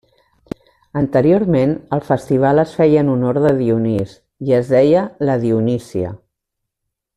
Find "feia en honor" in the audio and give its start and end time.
2.79-3.41